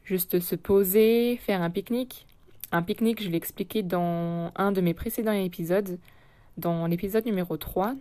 Juste 0.06 0.38
se 0.38 0.54
poser, 0.54 1.36
faire 1.36 1.62
un 1.62 1.68
pique-nique. 1.68 2.28
Un 2.70 2.82
pique-nique, 2.82 3.20
je 3.24 3.28
l'ai 3.28 3.36
expliqué 3.36 3.82
dans 3.82 4.52
un 4.54 4.70
de 4.70 4.80
mes 4.80 4.94
précédents 4.94 5.32
épisodes, 5.32 5.98
dans 6.56 6.86
l'épisode 6.86 7.26
numéro 7.26 7.56
3, 7.56 7.96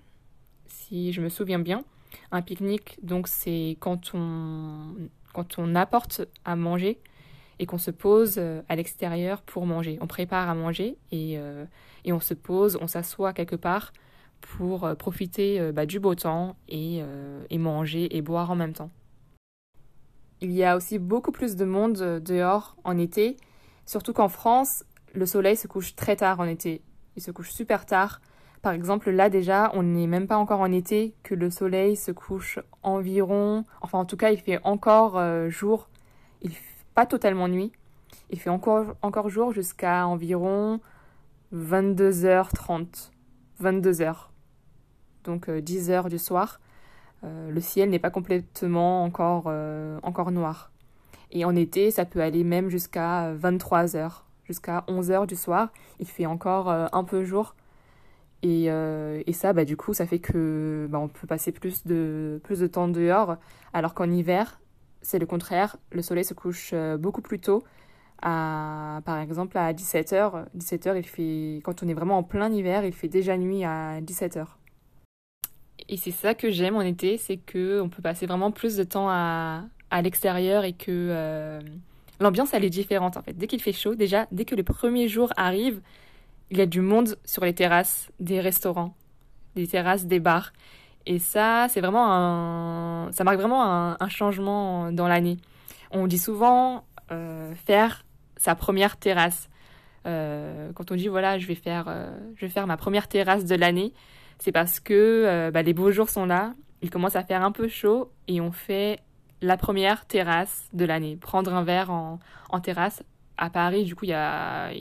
si 0.68 1.14
je 1.14 1.22
me 1.22 1.30
souviens 1.30 1.58
bien. 1.58 1.84
Un 2.32 2.44
pique-nique, 2.44 3.00
donc 3.02 3.28
c'est 3.28 3.76
quand 3.80 4.12
on, 4.14 4.94
quand 5.34 5.58
on 5.58 5.74
apporte 5.74 6.22
à 6.46 6.56
manger 6.56 7.00
et 7.58 7.66
qu'on 7.66 7.80
se 7.80 7.90
pose 7.90 8.36
euh, 8.38 8.62
à 8.70 8.76
l'extérieur 8.76 9.42
pour 9.42 9.66
manger. 9.66 9.98
On 10.00 10.06
prépare 10.06 10.48
à 10.48 10.54
manger 10.54 10.98
et, 11.12 11.40
euh, 11.40 11.66
et 12.04 12.14
on 12.14 12.20
se 12.20 12.36
pose, 12.36 12.78
on 12.80 12.88
s'assoit 12.88 13.34
quelque 13.34 13.56
part 13.56 13.94
pour 14.42 14.84
euh, 14.84 14.94
profiter 14.94 15.72
bah, 15.72 15.88
du 15.88 16.00
beau 16.00 16.14
temps 16.14 16.56
et, 16.70 17.02
et 17.50 17.58
manger 17.58 18.16
et 18.16 18.22
boire 18.22 18.52
en 18.52 18.56
même 18.56 18.74
temps. 18.74 18.92
Il 20.42 20.52
y 20.52 20.64
a 20.64 20.76
aussi 20.76 21.00
beaucoup 21.00 21.32
plus 21.32 21.56
de 21.56 21.66
monde 21.66 22.00
euh, 22.02 22.20
dehors 22.20 22.76
en 22.84 22.98
été, 22.98 23.38
surtout 23.86 24.14
qu'en 24.14 24.30
France, 24.30 24.84
le 25.14 25.26
soleil 25.26 25.56
se 25.56 25.68
couche 25.68 25.96
très 25.96 26.16
tard 26.16 26.40
en 26.40 26.46
été. 26.46 26.82
Il 27.16 27.22
se 27.22 27.32
couche 27.32 27.52
super 27.52 27.86
tard. 27.86 28.22
Par 28.62 28.74
exemple, 28.74 29.12
là 29.12 29.30
déjà, 29.30 29.72
on 29.74 29.84
n'est 29.84 30.08
même 30.08 30.28
pas 30.28 30.38
encore 30.38 30.60
en 30.60 30.72
été, 30.72 31.14
que 31.24 31.36
le 31.36 31.50
soleil 31.50 31.96
se 31.96 32.12
couche 32.12 32.60
environ, 32.84 33.64
enfin 33.82 34.00
en 34.00 34.06
tout 34.06 34.18
cas, 34.18 34.32
il 34.32 34.40
fait 34.40 34.60
encore 34.64 35.18
euh, 35.18 35.50
jour, 35.50 35.88
il 36.42 36.52
pas 36.96 37.06
totalement 37.06 37.48
nuit. 37.48 37.74
Il 38.32 38.40
fait 38.40 38.50
encore, 38.50 38.96
encore 39.04 39.30
jour 39.30 39.52
jusqu'à 39.52 40.08
environ 40.08 40.80
22h30. 41.54 43.12
22h. 43.62 44.16
Donc 45.26 45.48
10h 45.48 46.06
euh, 46.06 46.10
du 46.10 46.18
soir. 46.18 46.60
Euh, 47.26 47.50
le 47.52 47.62
ciel 47.62 47.90
n'est 47.90 48.00
pas 48.00 48.10
complètement 48.12 49.04
encore, 49.04 49.46
euh, 49.48 50.00
encore 50.04 50.32
noir. 50.32 50.72
Et 51.32 51.46
en 51.46 51.56
été, 51.56 51.92
ça 51.92 52.06
peut 52.06 52.22
aller 52.22 52.44
même 52.44 52.70
jusqu'à 52.70 53.34
23 53.34 53.96
heures, 53.96 54.26
jusqu'à 54.46 54.86
11 54.88 55.12
heures 55.12 55.28
du 55.28 55.36
soir. 55.36 55.70
Il 56.00 56.08
fait 56.08 56.26
encore 56.26 56.70
un 56.70 57.04
peu 57.04 57.26
jour. 57.26 57.56
Et, 58.44 58.66
et, 58.66 59.34
ça, 59.34 59.54
bah, 59.54 59.66
du 59.66 59.76
coup, 59.76 59.94
ça 59.94 60.06
fait 60.06 60.20
que 60.20 60.88
bah, 60.90 61.00
on 61.00 61.08
peut 61.08 61.28
passer 61.28 61.52
plus 61.52 61.86
de, 61.86 62.40
plus 62.44 62.60
de 62.60 62.68
temps 62.68 62.88
dehors, 62.88 63.38
alors 63.74 63.94
qu'en 63.96 64.10
hiver, 64.10 64.62
c'est 65.02 65.20
le 65.20 65.26
contraire. 65.26 65.78
Le 65.92 66.02
soleil 66.02 66.24
se 66.24 66.34
couche 66.34 66.74
beaucoup 67.00 67.22
plus 67.22 67.40
tôt 67.40 67.64
à, 68.22 69.02
par 69.06 69.20
exemple, 69.20 69.58
à 69.58 69.74
17h. 69.74 70.46
17h, 70.58 70.98
il 70.98 71.06
fait, 71.08 71.62
quand 71.64 71.84
on 71.84 71.88
est 71.88 71.94
vraiment 71.94 72.18
en 72.18 72.24
plein 72.24 72.52
hiver, 72.52 72.86
il 72.86 72.94
fait 72.94 73.08
déjà 73.08 73.38
nuit 73.38 73.64
à 73.64 74.02
17h. 74.02 74.46
Et 75.88 75.98
c'est 75.98 76.12
ça 76.12 76.34
que 76.34 76.50
j'aime 76.50 76.76
en 76.76 76.82
été, 76.82 77.18
c'est 77.18 77.38
que 77.38 77.80
on 77.82 77.90
peut 77.90 78.02
passer 78.02 78.26
vraiment 78.26 78.52
plus 78.52 78.76
de 78.76 78.84
temps 78.84 79.08
à, 79.10 79.64
à 79.92 80.02
l'extérieur 80.02 80.64
et 80.64 80.74
que 80.74 80.90
euh, 80.90 81.60
l'ambiance 82.20 82.54
elle 82.54 82.66
est 82.66 82.70
différente 82.70 83.18
en 83.18 83.22
fait. 83.22 83.34
Dès 83.34 83.48
qu'il 83.48 83.62
fait 83.62 83.74
chaud, 83.74 83.96
déjà, 83.96 84.28
dès 84.32 84.46
que 84.46 84.56
les 84.56 84.64
premiers 84.64 85.08
jours 85.08 85.32
arrivent, 85.38 85.82
il 86.52 86.58
y 86.58 86.62
a 86.62 86.66
du 86.66 86.82
monde 86.82 87.18
sur 87.24 87.44
les 87.46 87.54
terrasses 87.54 88.12
des 88.20 88.40
restaurants, 88.40 88.96
des 89.56 89.68
terrasses 89.68 90.06
des 90.06 90.20
bars. 90.20 90.54
Et 91.08 91.20
ça, 91.20 91.68
c'est 91.70 91.82
vraiment 91.82 92.12
un, 92.12 93.12
ça 93.12 93.24
marque 93.24 93.38
vraiment 93.38 93.64
un, 93.64 94.10
changement 94.10 94.92
dans 94.92 95.08
l'année. 95.08 95.38
On 95.92 96.08
dit 96.08 96.18
souvent 96.18 96.84
euh, 97.12 97.54
faire 97.66 98.04
sa 98.38 98.56
première 98.56 98.98
terrasse. 98.98 99.50
Euh, 100.08 100.72
quand 100.74 100.92
on 100.92 100.96
dit 100.96 101.08
voilà, 101.08 101.38
je 101.38 101.46
vais 101.46 101.56
faire, 101.56 101.94
je 102.36 102.46
vais 102.46 102.52
faire 102.52 102.66
ma 102.66 102.76
première 102.76 103.08
terrasse 103.08 103.46
de 103.46 103.56
l'année, 103.56 103.94
c'est 104.40 104.52
parce 104.52 104.80
que 104.80 104.94
euh, 104.94 105.52
bah, 105.52 105.62
les 105.62 105.74
beaux 105.74 105.92
jours 105.92 106.10
sont 106.10 106.26
là, 106.26 106.54
il 106.82 106.90
commence 106.90 107.16
à 107.16 107.24
faire 107.24 107.44
un 107.44 107.52
peu 107.52 107.68
chaud 107.68 108.12
et 108.28 108.42
on 108.42 108.52
fait 108.52 109.00
la 109.42 109.58
première 109.58 110.06
terrasse 110.06 110.70
de 110.74 110.86
l'année. 110.86 111.18
Prendre 111.18 111.54
un 111.54 111.64
verre 111.64 111.92
en, 111.92 112.20
en, 112.50 112.60
terrasse 112.60 113.04
à 113.38 113.50
Paris, 113.50 113.84
du 113.84 113.96
coup, 113.96 114.06
il 114.06 114.12
y 114.12 114.14
a, 114.14 114.72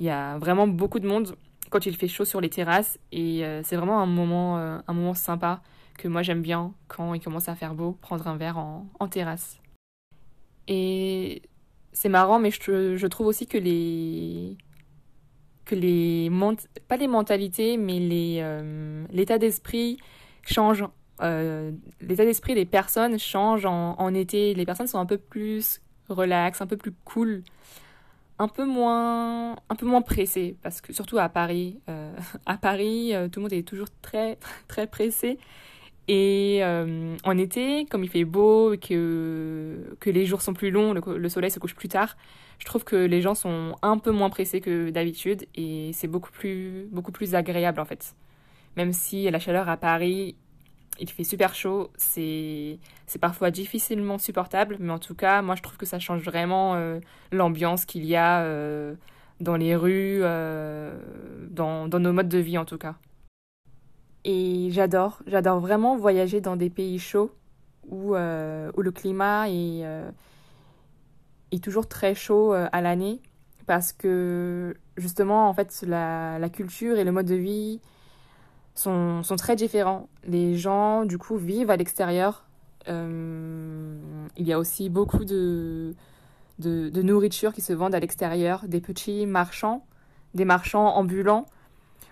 y 0.00 0.08
a 0.08 0.38
vraiment 0.38 0.66
beaucoup 0.66 1.00
de 1.00 1.06
monde 1.06 1.36
quand 1.70 1.86
il 1.86 1.96
fait 1.96 2.08
chaud 2.08 2.24
sur 2.24 2.40
les 2.40 2.50
terrasses 2.50 2.98
et 3.12 3.44
c'est 3.62 3.76
vraiment 3.76 4.00
un 4.00 4.06
moment, 4.06 4.56
un 4.58 4.92
moment 4.92 5.14
sympa 5.14 5.62
que 5.96 6.08
moi 6.08 6.22
j'aime 6.22 6.42
bien 6.42 6.72
quand 6.88 7.14
il 7.14 7.20
commence 7.20 7.48
à 7.48 7.54
faire 7.54 7.74
beau, 7.74 7.92
prendre 8.00 8.26
un 8.26 8.36
verre 8.36 8.58
en, 8.58 8.86
en 8.98 9.06
terrasse. 9.06 9.60
Et 10.66 11.42
c'est 11.92 12.08
marrant, 12.08 12.38
mais 12.38 12.50
je, 12.50 12.96
je, 12.96 13.06
trouve 13.06 13.26
aussi 13.26 13.46
que 13.46 13.58
les 13.58 14.56
les 15.74 16.30
pas 16.88 16.96
les 16.96 17.08
mentalités, 17.08 17.76
mais 17.76 17.98
euh, 18.42 19.04
l'état 19.10 19.38
d'esprit 19.38 19.98
change. 20.46 20.84
Euh, 21.22 21.72
l'état 22.00 22.24
d'esprit 22.24 22.54
des 22.54 22.64
personnes 22.64 23.18
change 23.18 23.66
en, 23.66 24.14
été. 24.14 24.54
Les 24.54 24.64
personnes 24.64 24.86
sont 24.86 24.98
un 24.98 25.06
peu 25.06 25.18
plus 25.18 25.80
relax, 26.08 26.60
un 26.60 26.66
peu 26.66 26.76
plus 26.76 26.92
cool, 27.04 27.42
un 28.38 28.48
peu 28.48 28.64
moins 28.64 29.52
un 29.52 29.74
peu 29.76 29.86
moins 29.86 30.02
pressées 30.02 30.56
parce 30.62 30.80
que 30.80 30.92
surtout 30.92 31.18
à 31.18 31.28
Paris, 31.28 31.78
euh, 31.88 32.12
à 32.46 32.56
Paris, 32.56 33.12
tout 33.30 33.40
le 33.40 33.42
monde 33.42 33.52
est 33.52 33.66
toujours 33.66 33.88
très 34.02 34.38
très 34.68 34.86
pressé. 34.86 35.38
Et 36.08 36.60
en 36.64 37.38
été, 37.38 37.86
comme 37.86 38.02
il 38.02 38.10
fait 38.10 38.24
beau, 38.24 38.74
que, 38.76 39.94
que 40.00 40.10
les 40.10 40.26
jours 40.26 40.42
sont 40.42 40.54
plus 40.54 40.72
longs, 40.72 40.92
le, 40.92 41.28
soleil 41.28 41.52
se 41.52 41.60
couche 41.60 41.76
plus 41.76 41.86
tard, 41.86 42.16
je 42.60 42.66
trouve 42.66 42.84
que 42.84 42.94
les 42.94 43.22
gens 43.22 43.34
sont 43.34 43.74
un 43.82 43.98
peu 43.98 44.10
moins 44.10 44.30
pressés 44.30 44.60
que 44.60 44.90
d'habitude 44.90 45.46
et 45.56 45.92
c'est 45.94 46.06
beaucoup 46.06 46.30
plus, 46.30 46.86
beaucoup 46.92 47.10
plus 47.10 47.34
agréable 47.34 47.80
en 47.80 47.86
fait. 47.86 48.14
Même 48.76 48.92
si 48.92 49.28
la 49.30 49.38
chaleur 49.38 49.68
à 49.68 49.78
Paris, 49.78 50.36
il 51.00 51.08
fait 51.08 51.24
super 51.24 51.54
chaud, 51.54 51.90
c'est 51.96 52.78
parfois 53.20 53.50
difficilement 53.50 54.18
supportable, 54.18 54.76
mais 54.78 54.92
en 54.92 54.98
tout 54.98 55.14
cas, 55.14 55.40
moi 55.40 55.54
je 55.54 55.62
trouve 55.62 55.78
que 55.78 55.86
ça 55.86 55.98
change 55.98 56.22
vraiment 56.22 56.74
euh, 56.74 57.00
l'ambiance 57.32 57.86
qu'il 57.86 58.04
y 58.04 58.14
a 58.14 58.42
euh, 58.42 58.94
dans 59.40 59.56
les 59.56 59.74
rues, 59.74 60.20
euh, 60.22 60.94
dans, 61.48 61.88
dans 61.88 61.98
nos 61.98 62.12
modes 62.12 62.28
de 62.28 62.38
vie 62.38 62.58
en 62.58 62.66
tout 62.66 62.78
cas. 62.78 62.94
Et 64.24 64.68
j'adore, 64.70 65.22
j'adore 65.26 65.60
vraiment 65.60 65.96
voyager 65.96 66.42
dans 66.42 66.56
des 66.56 66.68
pays 66.68 66.98
chauds 66.98 67.32
où, 67.88 68.10
où 68.14 68.82
le 68.82 68.90
climat 68.90 69.48
est, 69.48 69.82
est 71.52 71.62
toujours 71.62 71.88
très 71.88 72.14
chaud 72.14 72.52
euh, 72.52 72.68
à 72.72 72.80
l'année 72.80 73.20
parce 73.66 73.92
que 73.92 74.76
justement, 74.96 75.48
en 75.48 75.54
fait, 75.54 75.84
la, 75.86 76.38
la, 76.38 76.48
culture 76.48 76.98
et 76.98 77.04
le 77.04 77.12
mode 77.12 77.26
de 77.26 77.36
vie 77.36 77.80
sont, 78.74 79.22
sont 79.22 79.36
très 79.36 79.54
différents. 79.54 80.08
Les 80.24 80.56
gens, 80.56 81.04
du 81.04 81.18
coup, 81.18 81.36
vivent 81.36 81.70
à 81.70 81.76
l'extérieur. 81.76 82.44
il 82.88 84.02
y 84.38 84.52
a 84.52 84.58
aussi 84.58 84.88
beaucoup 84.88 85.24
de, 85.24 85.94
de, 86.58 86.88
de 86.88 87.02
nourriture 87.02 87.52
qui 87.52 87.60
se 87.60 87.72
vendent 87.72 87.94
à 87.94 88.00
l'extérieur, 88.00 88.64
des 88.66 88.80
petits 88.80 89.26
marchands, 89.26 89.84
des 90.34 90.44
marchands 90.44 90.96
ambulants 90.96 91.46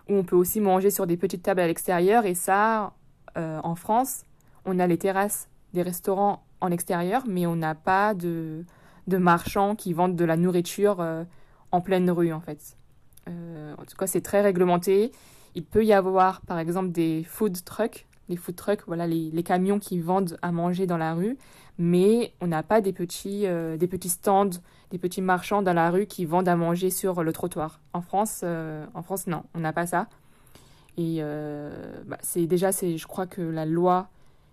où 0.08 0.14
on 0.14 0.24
peut 0.24 0.36
aussi 0.36 0.60
manger 0.60 0.90
sur 0.90 1.06
des 1.06 1.16
petites 1.16 1.42
tables 1.42 1.60
à 1.60 1.66
l'extérieur. 1.66 2.24
Et 2.26 2.34
ça, 2.34 2.94
euh, 3.36 3.60
en 3.62 3.74
France, 3.74 4.22
on 4.64 4.78
a 4.78 4.86
les 4.86 4.98
terrasses 4.98 5.48
des 5.74 5.82
restaurants 5.82 6.42
en 6.60 6.70
extérieur, 6.70 7.24
mais 7.26 7.46
on 7.46 7.56
n'a 7.56 7.74
pas 7.74 8.14
de, 8.14 8.64
de 9.08 9.16
marchands 9.16 9.74
qui 9.74 9.92
vendent 9.92 10.16
de 10.16 10.24
la 10.24 10.36
nourriture 10.36 11.00
euh, 11.00 11.24
en 11.72 11.80
pleine 11.80 12.10
rue, 12.10 12.32
en 12.32 12.40
fait. 12.40 12.76
Euh, 13.28 13.74
en 13.76 13.84
tout 13.84 13.96
cas, 13.96 14.06
c'est 14.06 14.20
très 14.20 14.40
réglementé. 14.40 15.12
Il 15.54 15.64
peut 15.64 15.84
y 15.84 15.92
avoir, 15.92 16.40
par 16.42 16.58
exemple, 16.58 16.90
des 16.90 17.24
food 17.24 17.64
trucks. 17.64 18.06
Les 18.28 18.36
food 18.36 18.56
trucks, 18.56 18.82
voilà, 18.86 19.06
les, 19.06 19.42
camions 19.42 19.78
qui 19.78 20.00
vendent 20.00 20.38
à 20.42 20.52
manger 20.52 20.86
dans 20.86 20.98
la 20.98 21.14
rue, 21.14 21.38
mais 21.78 22.34
on 22.42 22.46
n'a 22.46 22.62
pas 22.62 22.82
des 22.82 22.92
petits, 22.92 23.46
des 23.78 23.86
petits 23.86 24.10
stands 24.10 24.50
des 24.90 24.98
petits 24.98 25.22
marchands 25.22 25.62
dans 25.62 25.72
la 25.72 25.90
rue 25.90 26.06
qui 26.06 26.24
vendent 26.24 26.48
à 26.48 26.56
manger 26.56 26.90
sur 26.90 27.22
le 27.22 27.32
trottoir. 27.32 27.80
En 27.92 28.00
France, 28.00 28.40
euh, 28.44 28.86
en 28.94 29.02
France 29.02 29.26
non, 29.26 29.44
on 29.54 29.60
n'a 29.60 29.72
pas 29.72 29.86
ça. 29.86 30.08
Et 30.96 31.18
euh, 31.20 32.02
bah, 32.06 32.18
c'est 32.22 32.46
déjà, 32.46 32.72
c'est, 32.72 32.96
je 32.96 33.06
crois 33.06 33.26
que 33.26 33.42
la 33.42 33.66
loi 33.66 34.08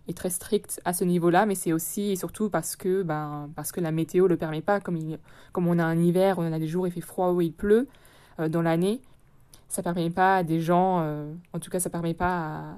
est 0.08 0.18
très 0.18 0.30
stricte 0.30 0.82
à 0.86 0.94
ce 0.94 1.04
niveau-là, 1.04 1.46
mais 1.46 1.56
c'est 1.56 1.74
aussi 1.74 2.12
et 2.12 2.16
surtout 2.16 2.50
parce 2.50 2.76
que, 2.76 3.04
ben, 3.04 3.50
parce 3.56 3.72
que 3.72 3.82
la 3.82 3.92
météo 3.92 4.28
le 4.28 4.38
permet 4.38 4.62
pas. 4.62 4.80
Comme, 4.80 4.98
il, 4.98 5.20
comme 5.52 5.68
on 5.68 5.80
a 5.80 5.84
un 5.84 5.98
hiver, 5.98 6.38
on 6.38 6.52
a 6.52 6.60
des 6.60 6.68
jours 6.68 6.84
où 6.84 6.88
il 6.88 6.92
fait 6.92 7.02
froid, 7.02 7.32
où 7.32 7.42
il 7.42 7.54
pleut 7.54 7.88
euh, 8.40 8.50
dans 8.50 8.62
l'année, 8.62 9.02
ça 9.68 9.82
permet 9.84 10.10
pas 10.10 10.38
à 10.38 10.44
des 10.44 10.62
gens, 10.62 11.00
en 11.54 11.60
tout 11.60 11.70
cas, 11.70 11.80
ça 11.80 11.90
permet 11.90 12.14
pas, 12.14 12.38
à, 12.38 12.76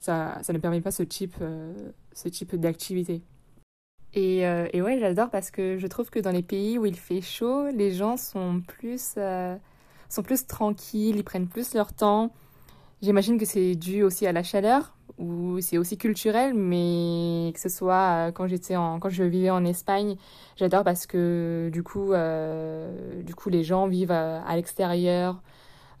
ça, 0.00 0.38
ça 0.42 0.52
ne 0.52 0.58
permet 0.58 0.80
pas 0.80 0.90
ce 0.90 1.02
type, 1.02 1.36
ce 2.12 2.28
type 2.28 2.56
d'activité. 2.56 3.22
Et, 4.12 4.46
euh, 4.46 4.66
et 4.72 4.82
ouais, 4.82 4.98
j'adore 4.98 5.30
parce 5.30 5.50
que 5.50 5.78
je 5.78 5.86
trouve 5.86 6.10
que 6.10 6.18
dans 6.18 6.32
les 6.32 6.42
pays 6.42 6.78
où 6.78 6.86
il 6.86 6.96
fait 6.96 7.20
chaud, 7.20 7.68
les 7.70 7.92
gens 7.92 8.16
sont 8.16 8.60
plus, 8.66 9.14
euh, 9.16 9.56
sont 10.08 10.22
plus 10.22 10.46
tranquilles, 10.46 11.16
ils 11.16 11.24
prennent 11.24 11.46
plus 11.46 11.74
leur 11.74 11.92
temps. 11.92 12.32
J'imagine 13.02 13.38
que 13.38 13.44
c'est 13.44 13.76
dû 13.76 14.02
aussi 14.02 14.26
à 14.26 14.32
la 14.32 14.42
chaleur 14.42 14.96
c'est 15.60 15.78
aussi 15.78 15.96
culturel, 15.98 16.54
mais 16.54 17.52
que 17.52 17.60
ce 17.60 17.68
soit 17.68 18.28
euh, 18.28 18.32
quand 18.32 18.46
j'étais 18.46 18.76
en, 18.76 18.98
quand 18.98 19.10
je 19.10 19.24
vivais 19.24 19.50
en 19.50 19.64
Espagne, 19.64 20.16
j'adore 20.56 20.84
parce 20.84 21.06
que 21.06 21.70
du 21.72 21.82
coup, 21.82 22.12
euh, 22.12 23.22
du 23.22 23.34
coup, 23.34 23.50
les 23.50 23.62
gens 23.62 23.86
vivent 23.86 24.12
à, 24.12 24.42
à 24.42 24.56
l'extérieur. 24.56 25.42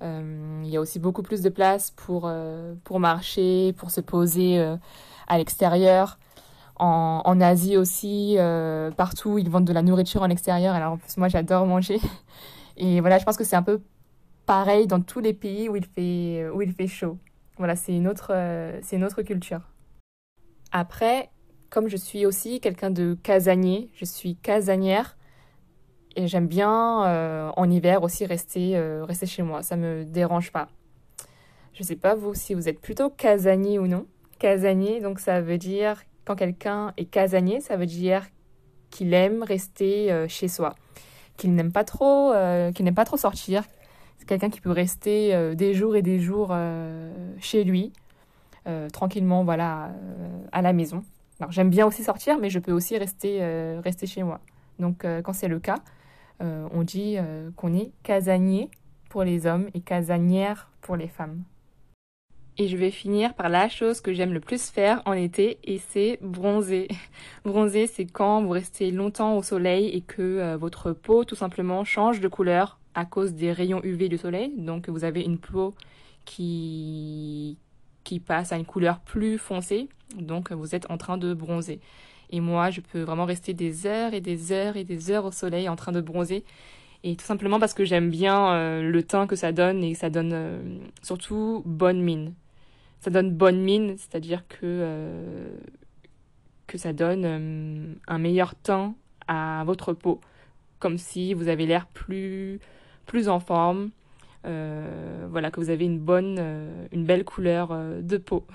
Euh, 0.02 0.62
il 0.64 0.70
y 0.70 0.76
a 0.76 0.80
aussi 0.80 0.98
beaucoup 0.98 1.22
plus 1.22 1.42
de 1.42 1.50
place 1.50 1.90
pour, 1.90 2.22
euh, 2.24 2.74
pour 2.84 3.00
marcher, 3.00 3.74
pour 3.74 3.90
se 3.90 4.00
poser 4.00 4.58
à 5.28 5.38
l'extérieur 5.38 6.18
en, 6.80 7.20
en 7.24 7.40
Asie 7.40 7.76
aussi, 7.76 8.36
euh, 8.38 8.90
partout, 8.90 9.38
ils 9.38 9.50
vendent 9.50 9.66
de 9.66 9.72
la 9.72 9.82
nourriture 9.82 10.22
en 10.22 10.30
extérieur. 10.30 10.74
Alors, 10.74 10.94
en 10.94 10.96
plus, 10.96 11.16
moi, 11.18 11.28
j'adore 11.28 11.66
manger. 11.66 12.00
Et 12.76 13.00
voilà, 13.00 13.18
je 13.18 13.24
pense 13.24 13.36
que 13.36 13.44
c'est 13.44 13.56
un 13.56 13.62
peu 13.62 13.80
pareil 14.46 14.86
dans 14.86 15.00
tous 15.00 15.20
les 15.20 15.34
pays 15.34 15.68
où 15.68 15.76
il 15.76 15.84
fait, 15.84 16.48
où 16.52 16.62
il 16.62 16.72
fait 16.72 16.86
chaud. 16.88 17.18
Voilà, 17.60 17.76
c'est 17.76 17.94
une, 17.94 18.08
autre, 18.08 18.32
euh, 18.34 18.78
c'est 18.80 18.96
une 18.96 19.04
autre 19.04 19.20
culture. 19.20 19.60
Après, 20.72 21.28
comme 21.68 21.88
je 21.88 21.96
suis 21.98 22.24
aussi 22.24 22.58
quelqu'un 22.58 22.90
de 22.90 23.18
casanier, 23.22 23.90
je 23.94 24.06
suis 24.06 24.36
casanière 24.36 25.18
et 26.16 26.26
j'aime 26.26 26.46
bien 26.46 27.04
euh, 27.04 27.50
en 27.58 27.70
hiver 27.70 28.02
aussi 28.02 28.24
rester, 28.24 28.78
euh, 28.78 29.04
rester 29.04 29.26
chez 29.26 29.42
moi. 29.42 29.62
Ça 29.62 29.76
me 29.76 30.06
dérange 30.06 30.52
pas. 30.52 30.68
Je 31.74 31.82
sais 31.82 31.96
pas 31.96 32.14
vous 32.14 32.32
si 32.32 32.54
vous 32.54 32.66
êtes 32.66 32.80
plutôt 32.80 33.10
casanier 33.10 33.78
ou 33.78 33.86
non. 33.86 34.06
Casanier, 34.38 35.02
donc 35.02 35.20
ça 35.20 35.42
veut 35.42 35.58
dire 35.58 36.02
quand 36.24 36.36
quelqu'un 36.36 36.94
est 36.96 37.04
casanier, 37.04 37.60
ça 37.60 37.76
veut 37.76 37.84
dire 37.84 38.24
qu'il 38.88 39.12
aime 39.12 39.42
rester 39.42 40.26
chez 40.28 40.48
soi, 40.48 40.74
qu'il 41.36 41.54
n'aime 41.54 41.72
pas 41.72 41.84
trop, 41.84 42.32
qu'il 42.74 42.86
n'aime 42.86 42.94
pas 42.94 43.04
trop 43.04 43.18
sortir. 43.18 43.64
Quelqu'un 44.30 44.48
qui 44.48 44.60
peut 44.60 44.70
rester 44.70 45.34
euh, 45.34 45.56
des 45.56 45.74
jours 45.74 45.96
et 45.96 46.02
des 46.02 46.20
jours 46.20 46.50
euh, 46.52 47.12
chez 47.40 47.64
lui, 47.64 47.92
euh, 48.68 48.88
tranquillement, 48.88 49.42
voilà, 49.42 49.90
à 50.52 50.62
la 50.62 50.72
maison. 50.72 51.02
Alors 51.40 51.50
j'aime 51.50 51.68
bien 51.68 51.84
aussi 51.84 52.04
sortir, 52.04 52.38
mais 52.38 52.48
je 52.48 52.60
peux 52.60 52.70
aussi 52.70 52.96
rester, 52.96 53.42
rester 53.82 54.06
chez 54.06 54.22
moi. 54.22 54.38
Donc 54.78 55.04
quand 55.24 55.32
c'est 55.32 55.48
le 55.48 55.58
cas, 55.58 55.78
on 56.38 56.82
dit 56.82 57.16
qu'on 57.56 57.74
est 57.74 57.90
casanier 58.04 58.70
pour 59.08 59.24
les 59.24 59.46
hommes 59.46 59.68
et 59.74 59.80
casanière 59.80 60.70
pour 60.80 60.94
les 60.94 61.08
femmes. 61.08 61.42
Et 62.56 62.68
je 62.68 62.76
vais 62.76 62.92
finir 62.92 63.34
par 63.34 63.48
la 63.48 63.68
chose 63.68 64.00
que 64.00 64.12
j'aime 64.12 64.32
le 64.32 64.40
plus 64.40 64.70
faire 64.70 65.02
en 65.06 65.14
été 65.14 65.58
et 65.64 65.78
c'est 65.78 66.18
bronzer. 66.22 66.86
bronzer, 67.44 67.88
c'est 67.88 68.06
quand 68.06 68.42
vous 68.42 68.50
restez 68.50 68.92
longtemps 68.92 69.36
au 69.36 69.42
soleil 69.42 69.88
et 69.88 70.02
que 70.02 70.54
votre 70.54 70.92
peau 70.92 71.24
tout 71.24 71.36
simplement 71.36 71.84
change 71.84 72.20
de 72.20 72.28
couleur 72.28 72.79
à 72.94 73.04
cause 73.04 73.34
des 73.34 73.52
rayons 73.52 73.80
UV 73.84 74.08
du 74.08 74.18
soleil. 74.18 74.52
Donc 74.56 74.88
vous 74.88 75.04
avez 75.04 75.22
une 75.22 75.38
peau 75.38 75.74
qui, 76.24 77.58
qui 78.04 78.20
passe 78.20 78.52
à 78.52 78.56
une 78.56 78.64
couleur 78.64 79.00
plus 79.00 79.38
foncée. 79.38 79.88
Donc 80.16 80.52
vous 80.52 80.74
êtes 80.74 80.90
en 80.90 80.98
train 80.98 81.18
de 81.18 81.34
bronzer. 81.34 81.80
Et 82.30 82.40
moi, 82.40 82.70
je 82.70 82.80
peux 82.80 83.00
vraiment 83.00 83.24
rester 83.24 83.54
des 83.54 83.86
heures 83.86 84.14
et 84.14 84.20
des 84.20 84.52
heures 84.52 84.76
et 84.76 84.84
des 84.84 85.10
heures 85.10 85.24
au 85.24 85.32
soleil 85.32 85.68
en 85.68 85.76
train 85.76 85.92
de 85.92 86.00
bronzer. 86.00 86.44
Et 87.02 87.16
tout 87.16 87.24
simplement 87.24 87.58
parce 87.58 87.74
que 87.74 87.84
j'aime 87.84 88.10
bien 88.10 88.52
euh, 88.52 88.82
le 88.82 89.02
teint 89.02 89.26
que 89.26 89.34
ça 89.34 89.52
donne 89.52 89.82
et 89.82 89.94
ça 89.94 90.10
donne 90.10 90.32
euh, 90.32 90.62
surtout 91.02 91.62
bonne 91.64 92.02
mine 92.02 92.34
ça 93.00 93.10
donne 93.10 93.32
bonne 93.32 93.60
mine, 93.60 93.96
c'est-à-dire 93.96 94.46
que, 94.46 94.58
euh, 94.62 95.48
que 96.66 96.78
ça 96.78 96.92
donne 96.92 97.96
un 98.06 98.18
meilleur 98.18 98.54
teint 98.54 98.94
à 99.26 99.64
votre 99.64 99.94
peau, 99.94 100.20
comme 100.78 100.98
si 100.98 101.34
vous 101.34 101.48
avez 101.48 101.66
l'air 101.66 101.86
plus, 101.86 102.60
plus 103.10 103.28
en 103.28 103.40
forme, 103.40 103.90
euh, 104.46 105.26
voilà, 105.30 105.50
que 105.50 105.60
vous 105.60 105.70
avez 105.70 105.84
une 105.84 105.98
bonne, 105.98 106.38
une 106.92 107.04
belle 107.04 107.24
couleur 107.24 107.76
de 108.00 108.16
peau. 108.16 108.46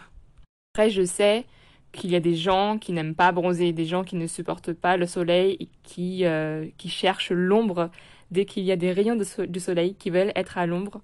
Après, 0.73 0.89
je 0.89 1.03
sais 1.03 1.45
qu'il 1.91 2.09
y 2.11 2.15
a 2.15 2.19
des 2.19 2.35
gens 2.35 2.77
qui 2.77 2.93
n'aiment 2.93 3.15
pas 3.15 3.31
bronzer, 3.31 3.73
des 3.73 3.85
gens 3.85 4.03
qui 4.03 4.15
ne 4.15 4.27
supportent 4.27 4.73
pas 4.73 4.97
le 4.97 5.05
soleil 5.05 5.57
et 5.59 5.69
qui, 5.83 6.23
qui 6.77 6.89
cherchent 6.89 7.31
l'ombre 7.31 7.89
dès 8.31 8.45
qu'il 8.45 8.63
y 8.63 8.71
a 8.71 8.75
des 8.75 8.91
rayons 8.91 9.15
de 9.15 9.45
du 9.45 9.59
soleil, 9.59 9.95
qui 9.95 10.09
veulent 10.09 10.31
être 10.35 10.57
à 10.57 10.65
l'ombre. 10.65 11.01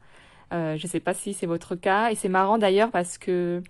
Euh, 0.53 0.77
je 0.77 0.86
ne 0.86 0.89
sais 0.89 1.00
pas 1.00 1.13
si 1.13 1.34
c'est 1.34 1.46
votre 1.46 1.75
cas. 1.75 2.12
Et 2.12 2.15
c'est 2.15 2.29
marrant 2.29 2.58
d'ailleurs 2.58 2.91
parce 2.91 3.17
que 3.17 3.62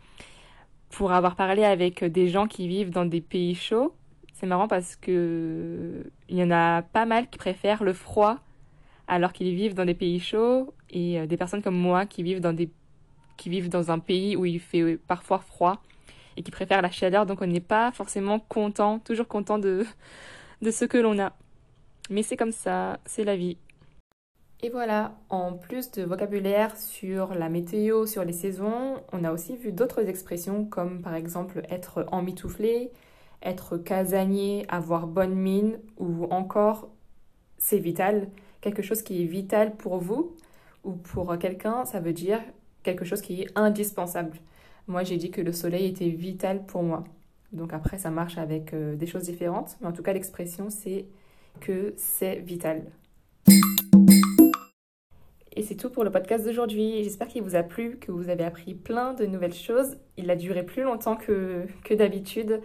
pour 0.90 1.12
avoir 1.12 1.36
parlé 1.36 1.64
avec 1.64 2.04
des 2.04 2.28
gens 2.28 2.48
qui 2.48 2.68
vivent 2.68 2.90
dans 2.90 3.06
des 3.06 3.22
pays 3.22 3.56
chauds, 3.56 3.94
c'est 4.34 4.48
marrant 4.48 4.68
parce 4.68 4.96
que 4.96 6.04
il 6.30 6.38
y 6.38 6.44
en 6.44 6.52
a 6.52 6.82
pas 6.82 7.06
mal 7.06 7.30
qui 7.30 7.38
préfèrent 7.38 7.84
le 7.84 7.94
froid 7.94 8.38
alors 9.12 9.34
qu'ils 9.34 9.54
vivent 9.54 9.74
dans 9.74 9.84
des 9.84 9.94
pays 9.94 10.22
chauds 10.22 10.74
et 10.90 11.20
euh, 11.20 11.28
des 11.28 11.36
personnes 11.36 11.62
comme 11.62 11.76
moi 11.76 12.06
qui 12.06 12.24
vivent 12.24 12.40
dans 12.40 12.54
des 12.54 12.72
qui 13.36 13.50
vivent 13.50 13.70
dans 13.70 13.92
un 13.92 14.00
pays 14.00 14.38
où 14.38 14.46
il 14.46 14.60
fait 14.60 14.98
parfois 15.08 15.40
froid 15.40 15.84
et 16.38 16.44
qui 16.44 16.52
préfèrent 16.52 16.82
la 16.82 16.92
chaleur 16.92 17.26
donc 17.26 17.42
on 17.42 17.48
n'est 17.48 17.60
pas 17.60 17.92
forcément 17.92 18.40
content, 18.40 19.00
toujours 19.00 19.28
content 19.28 19.60
de 19.60 19.86
de 20.62 20.72
ce 20.72 20.86
que 20.86 20.98
l'on 20.98 21.20
a. 21.20 21.34
Mais 22.10 22.24
c'est 22.24 22.38
comme 22.38 22.52
ça, 22.52 23.00
c'est 23.06 23.24
la 23.24 23.36
vie. 23.36 23.58
Et 24.64 24.70
voilà, 24.70 25.16
en 25.30 25.54
plus 25.54 25.92
de 25.92 26.04
vocabulaire 26.04 26.78
sur 26.78 27.34
la 27.34 27.50
météo, 27.50 28.06
sur 28.06 28.24
les 28.24 28.34
saisons, 28.34 29.02
on 29.12 29.24
a 29.24 29.32
aussi 29.32 29.58
vu 29.58 29.72
d'autres 29.72 30.08
expressions 30.08 30.66
comme 30.66 31.02
par 31.02 31.16
exemple 31.16 31.64
être 31.70 32.06
emmitouflé, 32.12 32.92
être 33.42 33.78
casanier, 33.78 34.66
avoir 34.70 35.08
bonne 35.08 35.34
mine 35.36 35.80
ou 35.98 36.26
encore 36.30 36.90
c'est 37.58 37.80
vital, 37.80 38.28
quelque 38.62 38.82
chose 38.82 39.02
qui 39.02 39.22
est 39.22 39.26
vital 39.26 39.76
pour 39.76 39.98
vous 39.98 40.36
ou 40.84 40.94
pour 40.94 41.38
quelqu'un, 41.38 41.86
ça 41.86 42.00
veut 42.00 42.14
dire 42.14 42.40
quelque 42.84 43.06
chose 43.06 43.22
qui 43.22 43.42
est 43.42 43.48
indispensable. 43.56 44.38
Moi, 44.88 45.04
j'ai 45.04 45.18
dit 45.18 45.32
que 45.32 45.42
le 45.42 45.52
soleil 45.52 45.86
était 45.88 46.10
vital 46.10 46.66
pour 46.66 46.84
moi. 46.84 47.04
Donc 47.52 47.74
après, 47.74 47.98
ça 47.98 48.10
marche 48.10 48.38
avec 48.38 48.74
euh, 48.74 48.96
des 48.96 49.08
choses 49.08 49.24
différentes, 49.24 49.78
mais 49.82 49.88
en 49.88 49.92
tout 49.92 50.04
cas, 50.04 50.14
l'expression, 50.14 50.70
c'est 50.70 51.06
que 51.60 51.94
c'est 51.98 52.36
vital. 52.38 52.84
Et 55.54 55.64
c'est 55.64 55.76
tout 55.76 55.90
pour 55.90 56.06
le 56.06 56.12
podcast 56.12 56.46
d'aujourd'hui. 56.46 57.04
J'espère 57.04 57.28
qu'il 57.28 57.44
vous 57.44 57.56
a 57.56 57.64
plu, 57.64 57.98
que 57.98 58.12
vous 58.12 58.30
avez 58.30 58.46
appris 58.46 58.74
plein 58.74 59.14
de 59.14 59.26
nouvelles 59.26 59.54
choses. 59.54 59.98
Il 60.16 60.32
a 60.32 60.38
duré 60.38 60.64
plus 60.64 60.84
longtemps 60.84 61.18
que, 61.18 61.66
que 61.84 61.94
d'habitude. 61.94 62.62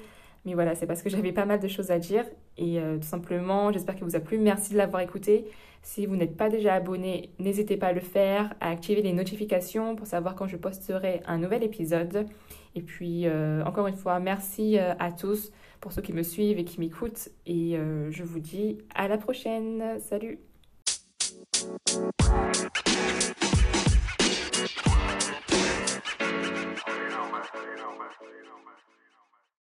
Mais 0.46 0.54
voilà, 0.54 0.76
c'est 0.76 0.86
parce 0.86 1.02
que 1.02 1.10
j'avais 1.10 1.32
pas 1.32 1.44
mal 1.44 1.58
de 1.58 1.66
choses 1.66 1.90
à 1.90 1.98
dire. 1.98 2.24
Et 2.56 2.78
euh, 2.78 2.98
tout 2.98 3.06
simplement, 3.06 3.72
j'espère 3.72 3.96
que 3.96 4.04
vous 4.04 4.14
a 4.14 4.20
plu. 4.20 4.38
Merci 4.38 4.72
de 4.72 4.78
l'avoir 4.78 5.02
écouté. 5.02 5.44
Si 5.82 6.06
vous 6.06 6.14
n'êtes 6.14 6.36
pas 6.36 6.48
déjà 6.48 6.74
abonné, 6.74 7.30
n'hésitez 7.40 7.76
pas 7.76 7.88
à 7.88 7.92
le 7.92 8.00
faire, 8.00 8.54
à 8.60 8.70
activer 8.70 9.02
les 9.02 9.12
notifications 9.12 9.96
pour 9.96 10.06
savoir 10.06 10.36
quand 10.36 10.46
je 10.46 10.56
posterai 10.56 11.20
un 11.26 11.38
nouvel 11.38 11.64
épisode. 11.64 12.26
Et 12.76 12.82
puis, 12.82 13.26
euh, 13.26 13.64
encore 13.64 13.88
une 13.88 13.96
fois, 13.96 14.20
merci 14.20 14.78
euh, 14.78 14.94
à 15.00 15.10
tous 15.10 15.50
pour 15.80 15.90
ceux 15.90 16.02
qui 16.02 16.12
me 16.12 16.22
suivent 16.22 16.58
et 16.58 16.64
qui 16.64 16.78
m'écoutent. 16.78 17.28
Et 17.46 17.76
je 18.10 18.22
vous 18.22 18.40
dis 18.40 18.78
à 18.94 19.08
la 19.08 19.18
prochaine. 19.18 19.98
Salut. 20.00 20.38